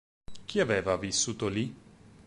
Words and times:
Chi 0.45 0.59
aveva 0.59 0.97
vissuto 0.97 1.47
lì? 1.47 1.75